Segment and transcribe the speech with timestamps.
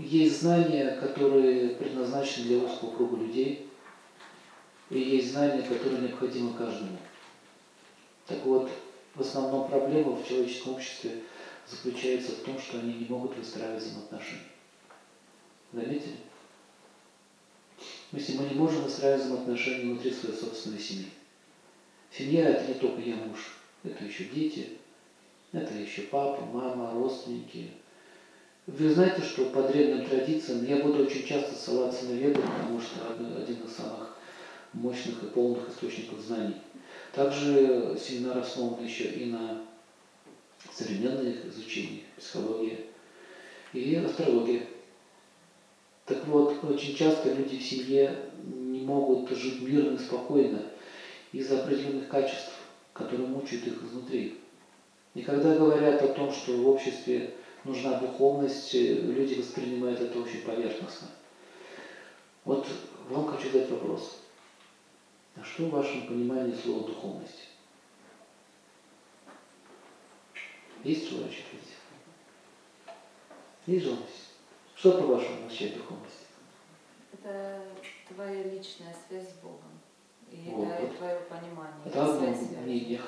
[0.00, 3.68] есть знания, которые предназначены для узкого круга людей,
[4.88, 6.96] и есть знания, которые необходимы каждому.
[8.26, 8.70] Так вот,
[9.14, 11.22] в основном проблема в человеческом обществе
[11.68, 14.42] заключается в том, что они не могут выстраивать взаимоотношения.
[15.72, 16.16] Заметили?
[18.12, 21.10] Если мы не можем выстраивать взаимоотношения внутри своей собственной семьи.
[22.10, 24.78] Семья– это не только я муж, это еще дети,
[25.52, 27.70] это еще папа, мама, родственники.
[28.78, 33.00] Вы знаете, что по древним традициям, я буду очень часто ссылаться на Веду, потому что
[33.10, 34.16] один из самых
[34.72, 36.54] мощных и полных источников знаний.
[37.12, 39.62] Также семинар основан еще и на
[40.70, 42.86] современных изучениях, психологии
[43.72, 44.68] и астрологии.
[46.06, 50.62] Так вот, очень часто люди в семье не могут жить мирно и спокойно
[51.32, 52.52] из-за определенных качеств,
[52.92, 54.38] которые мучают их изнутри.
[55.14, 61.08] И когда говорят о том, что в обществе нужна духовность, люди воспринимают это очень поверхностно.
[62.44, 62.66] Вот
[63.08, 64.22] вам хочу задать вопрос.
[65.36, 67.48] А что в вашем понимании слова духовность?
[70.82, 72.96] Есть желающие ответить?
[73.66, 74.06] Есть желающие?
[74.74, 76.26] Что по-вашему означает духовность?
[77.12, 77.62] Это
[78.08, 79.78] твоя личная связь с Богом.
[80.30, 80.68] И Вот.
[80.68, 81.82] это твое понимание.
[81.84, 83.00] Это одно с мнение.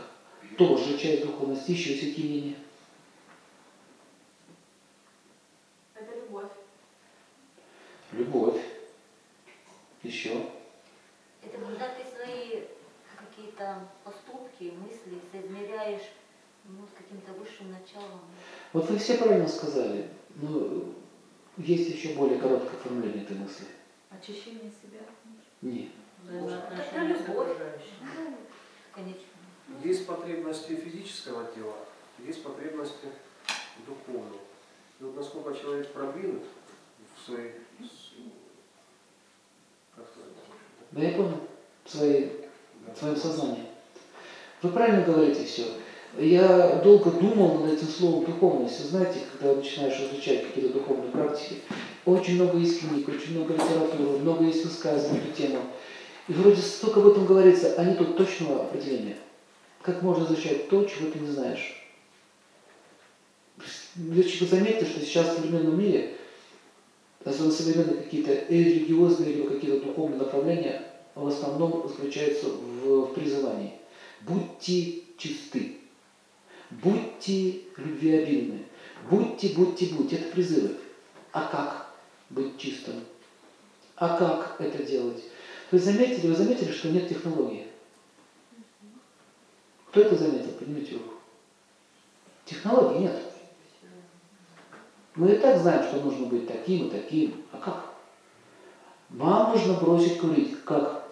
[0.59, 2.57] Тоже часть духовности, еще есть какие мнения?
[5.95, 6.51] Это любовь.
[8.13, 8.61] Любовь.
[10.03, 10.47] Еще.
[11.43, 12.65] Это когда ты свои
[13.17, 16.13] какие-то поступки, мысли соизмеряешь
[16.65, 18.21] ну, с каким-то высшим началом.
[18.73, 20.09] Вот вы все правильно сказали.
[20.37, 20.85] Но
[21.57, 23.67] есть еще более короткое оформление этой мысли.
[24.11, 25.01] Очищение себя.
[25.61, 25.91] Нет.
[26.29, 27.57] Это любовь.
[28.01, 28.37] Ну,
[28.93, 29.23] Конечно.
[29.83, 31.77] Есть потребности физического тела,
[32.19, 33.07] есть потребности
[33.87, 34.41] духовного.
[35.01, 36.45] И вот насколько человек продвинут
[37.25, 37.53] своей,
[40.93, 41.41] Да я понял.
[41.85, 42.31] В, своей,
[42.87, 43.65] да, в своем сознании.
[44.63, 45.65] Вы правильно говорите все.
[46.19, 48.79] Я долго думал над этим словом духовность.
[48.91, 51.57] Знаете, когда начинаешь изучать какие-то духовные практики,
[52.05, 55.59] очень много есть очень много литературы, много есть высказываний на эту тему.
[56.29, 59.17] И вроде столько об этом говорится, а нет точного определения.
[59.81, 61.83] Как можно изучать то, чего ты не знаешь?
[63.97, 66.17] Вы заметите, что сейчас в современном мире,
[67.25, 70.83] особенно современные какие-то религиозные или какие-то духовные направления,
[71.15, 73.75] в основном заключаются в, в призывании.
[74.23, 75.79] Будьте чисты,
[76.71, 78.61] будьте любвеобильны,
[79.11, 80.17] будьте, будьте, будьте.
[80.17, 80.77] Это призывы.
[81.33, 81.95] А как
[82.31, 82.95] быть чистым?
[83.97, 85.23] А как это делать?
[85.71, 87.67] Вы заметили, вы заметили, что нет технологии?
[89.89, 90.53] Кто это заметил?
[90.53, 91.15] Поднимите руку.
[92.45, 93.32] Технологий нет.
[95.15, 97.35] Мы и так знаем, что нужно быть таким и таким.
[97.53, 97.93] А как?
[99.11, 100.57] Вам нужно бросить курить.
[100.65, 101.11] Как?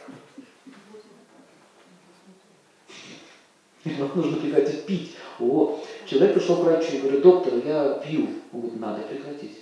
[3.84, 5.16] Вам нужно прекратить пить.
[5.38, 8.28] О, человек пришел к врачу и говорит, доктор, я пью.
[8.52, 9.58] Он говорит, надо прекратить.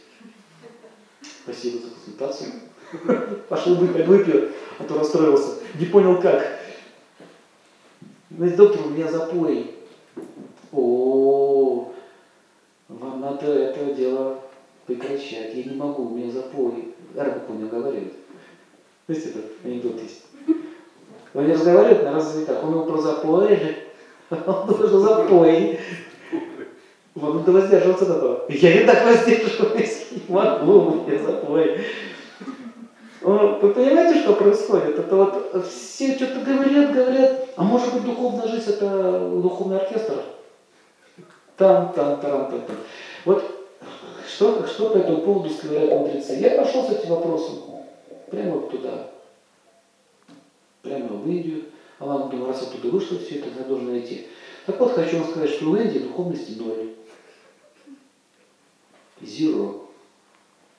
[1.22, 2.52] Спасибо за консультацию.
[3.48, 5.60] Пошел выпить, выпил, а то расстроился.
[5.78, 6.58] Не понял как.
[8.30, 9.74] Говорит, доктор, у меня запой.
[10.72, 11.92] О,
[12.88, 14.40] вам надо это дело
[14.86, 15.47] прекращать.
[15.58, 16.94] Я не могу, у меня запой.
[17.16, 18.12] Арбуку не говорит.
[19.08, 20.22] Знаете, этот анекдот есть.
[21.34, 22.62] Он не разговаривает на разве так.
[22.62, 23.58] Он его про запой.
[24.30, 25.80] Он тоже запой.
[27.16, 28.44] Вам надо воздерживаться от этого.
[28.48, 30.06] Я не так воздерживаюсь.
[30.12, 31.80] Не могу, я запой.
[33.22, 34.96] О, Вы понимаете, что происходит?
[34.96, 37.48] Это вот все что-то говорят, говорят.
[37.56, 40.22] А может быть, духовная жизнь это духовный оркестр?
[41.56, 42.76] Там, там, там, там, там.
[43.24, 43.57] Вот
[44.38, 46.34] что, что по этому поводу говорят мудрецы?
[46.34, 47.58] Я пошел с этим вопросом
[48.30, 49.10] прямо туда,
[50.80, 51.64] прямо в Индию.
[51.98, 54.28] А ладно, думаю, раз оттуда вышло все это, я должен найти.
[54.64, 56.94] Так вот, хочу вам сказать, что в Индии духовности ноль.
[59.20, 59.88] Zero.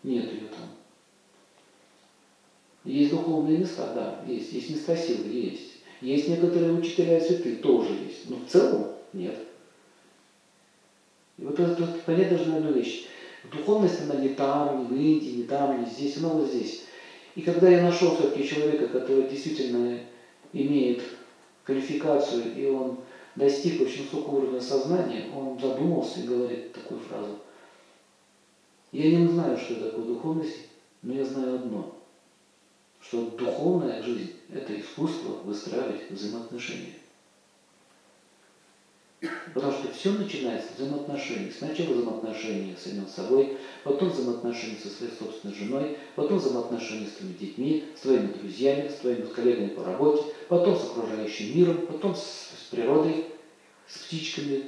[0.03, 0.69] Нет ее там.
[2.85, 4.53] Есть духовные места, да, есть.
[4.53, 5.81] Есть места силы, есть.
[5.99, 8.29] Есть некоторые учителя и святые, тоже есть.
[8.29, 9.37] Но в целом нет.
[11.37, 13.05] И вот это тут понять должна одну вещь.
[13.43, 16.79] Духовность, она не там, не в Индии, не там, не здесь, она вот здесь.
[17.35, 20.01] И когда я нашел все-таки человека, который действительно
[20.51, 21.03] имеет
[21.63, 22.97] квалификацию, и он
[23.35, 27.37] достиг очень высокого уровня сознания, он задумался и говорит такую фразу.
[28.91, 30.57] Я не знаю, что такое духовность,
[31.01, 31.87] но я знаю одно,
[32.99, 36.93] что духовная жизнь– это искусство выстраивать взаимоотношения.
[39.53, 41.51] Потому что все начинается с взаимоотношений.
[41.57, 47.33] Сначала взаимоотношения с самим собой, потом взаимоотношения со своей собственной женой, потом взаимоотношения с твоими
[47.33, 52.19] детьми, с твоими друзьями, с твоими коллегами по работе, потом с окружающим миром, потом с,
[52.19, 53.25] с природой,
[53.87, 54.65] с птичками,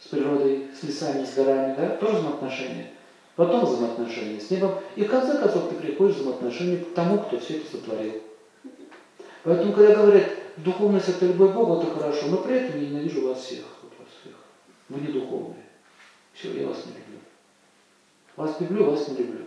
[0.00, 2.92] с природой, с лесами, с горами, да, тоже взаимоотношения.
[3.34, 4.74] Потом взаимоотношения с небом.
[4.96, 8.14] И в конце концов ты приходишь в взаимоотношения к тому, кто все это сотворил.
[9.44, 13.28] Поэтому, когда говорят, духовность это любовь к Богу, это хорошо, но при этом я ненавижу
[13.28, 13.64] вас всех.
[14.88, 15.64] Вы не духовные.
[16.32, 17.18] Все, я вас не люблю.
[18.36, 19.44] Вас люблю, вас не люблю.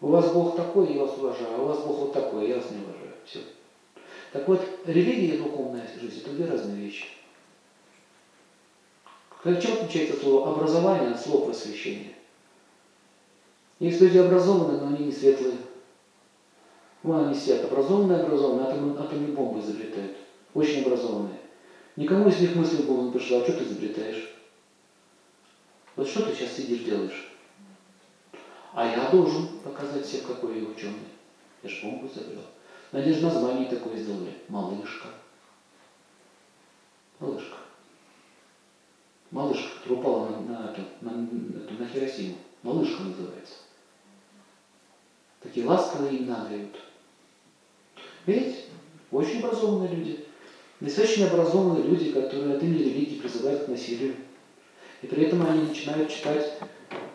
[0.00, 2.70] У вас Бог такой, я вас уважаю, а у вас Бог вот такой, я вас
[2.70, 3.12] не уважаю.
[3.24, 3.40] Все.
[4.32, 7.06] Так вот, религия и духовная жизнь– это две разные вещи.
[9.42, 12.12] Как- Чем отличается слово образование от слова просвещение?
[13.78, 15.60] Есть люди образованные, но они не светлые.
[17.02, 20.20] Вон они сидят, образованные, образованные, атом, атомные бомбы изобретают.
[20.54, 21.38] Очень образованные.
[21.96, 24.30] Никому из них мысль в голову не пришла, а что ты изобретаешь?
[25.96, 27.32] Вот что ты сейчас сидишь, делаешь?
[28.74, 31.08] А я должен показать всем, какой я ученый.
[31.62, 32.42] Я же бомбу изобрел.
[32.92, 34.34] Же название такое сделали.
[34.48, 35.08] Малышка.
[37.18, 37.56] Малышка.
[39.30, 42.36] Малышка, которая упала на, на, на, эту, на Хиросиму.
[42.62, 43.54] Малышка называется.
[45.40, 46.76] Такие ласковые имена дают.
[48.26, 48.64] Видите?
[49.10, 50.25] Очень образованные люди.
[50.80, 54.14] Есть очень образованные люди, которые от имени религии призывают к насилию.
[55.02, 56.58] И при этом они начинают читать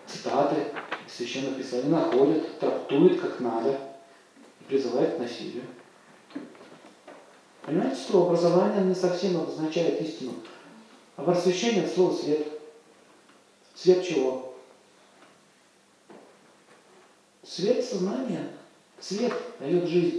[0.07, 0.55] цитаты
[1.07, 3.79] из священных писаний, находят, трактуют как надо
[4.59, 5.63] и призывают к насилию.
[7.61, 10.33] Понимаете, слово образование не совсем обозначает истину.
[11.15, 12.47] А просвещение– слово свет.
[13.75, 14.55] Свет чего?
[17.43, 18.49] Свет сознания.
[18.99, 20.11] Свет дает жизнь.